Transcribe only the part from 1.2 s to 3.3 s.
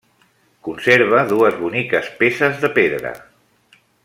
dues boniques peces de pedra.